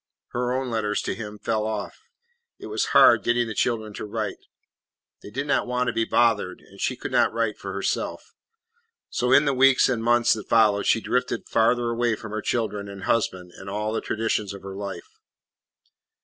[0.29, 2.01] Her own letters to him fell off.
[2.57, 4.39] It was hard getting the children to write.
[5.21, 8.33] They did not want to be bothered, and she could not write for herself.
[9.11, 12.87] So in the weeks and months that followed she drifted farther away from her children
[12.89, 15.19] and husband and all the traditions of her life.